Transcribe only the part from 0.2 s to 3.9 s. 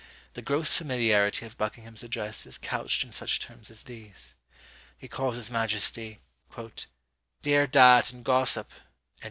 The gross familiarity of Buckingham's address is couched in such terms as